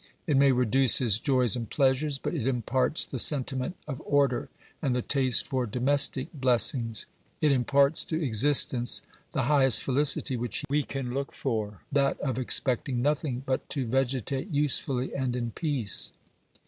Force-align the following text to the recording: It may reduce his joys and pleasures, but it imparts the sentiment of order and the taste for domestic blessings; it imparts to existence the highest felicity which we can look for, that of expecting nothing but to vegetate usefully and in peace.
It 0.25 0.35
may 0.35 0.51
reduce 0.51 0.97
his 0.97 1.19
joys 1.19 1.55
and 1.55 1.69
pleasures, 1.69 2.17
but 2.17 2.33
it 2.33 2.47
imparts 2.47 3.05
the 3.05 3.19
sentiment 3.19 3.75
of 3.87 4.01
order 4.03 4.49
and 4.81 4.95
the 4.95 5.03
taste 5.03 5.45
for 5.45 5.67
domestic 5.67 6.33
blessings; 6.33 7.05
it 7.39 7.51
imparts 7.51 8.03
to 8.05 8.19
existence 8.19 9.03
the 9.33 9.43
highest 9.43 9.83
felicity 9.83 10.35
which 10.35 10.63
we 10.67 10.81
can 10.81 11.13
look 11.13 11.31
for, 11.31 11.83
that 11.91 12.19
of 12.19 12.39
expecting 12.39 13.03
nothing 13.03 13.43
but 13.45 13.69
to 13.69 13.85
vegetate 13.85 14.49
usefully 14.49 15.13
and 15.13 15.35
in 15.35 15.51
peace. 15.51 16.11